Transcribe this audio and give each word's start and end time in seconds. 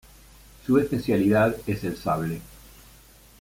Su 0.65 0.79
especialidad 0.79 1.55
es 1.67 1.83
el 1.83 1.95
sable. 1.95 2.41